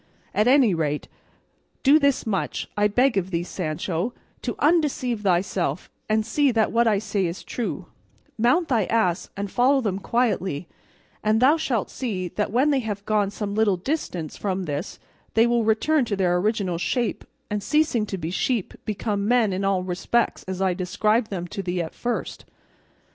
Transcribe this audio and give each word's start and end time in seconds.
At 0.33 0.47
any 0.47 0.73
rate, 0.73 1.07
do 1.83 1.99
this 1.99 2.25
much, 2.25 2.67
I 2.75 2.87
beg 2.87 3.17
of 3.17 3.29
thee, 3.29 3.43
Sancho, 3.43 4.15
to 4.41 4.55
undeceive 4.57 5.21
thyself, 5.21 5.91
and 6.09 6.25
see 6.25 6.49
that 6.53 6.71
what 6.71 6.87
I 6.87 6.97
say 6.97 7.27
is 7.27 7.43
true; 7.43 7.85
mount 8.35 8.67
thy 8.67 8.85
ass 8.85 9.29
and 9.37 9.51
follow 9.51 9.79
them 9.79 9.99
quietly, 9.99 10.67
and 11.23 11.39
thou 11.39 11.55
shalt 11.55 11.91
see 11.91 12.29
that 12.29 12.51
when 12.51 12.71
they 12.71 12.79
have 12.79 13.05
gone 13.05 13.29
some 13.29 13.53
little 13.53 13.77
distance 13.77 14.35
from 14.37 14.63
this 14.63 14.97
they 15.35 15.45
will 15.45 15.63
return 15.65 16.03
to 16.05 16.15
their 16.15 16.35
original 16.37 16.79
shape 16.79 17.23
and, 17.51 17.61
ceasing 17.61 18.07
to 18.07 18.17
be 18.17 18.31
sheep, 18.31 18.73
become 18.85 19.27
men 19.27 19.53
in 19.53 19.63
all 19.63 19.83
respects 19.83 20.41
as 20.47 20.63
I 20.63 20.73
described 20.73 21.29
them 21.29 21.45
to 21.49 21.61
thee 21.61 21.79
at 21.79 21.93
first. 21.93 22.45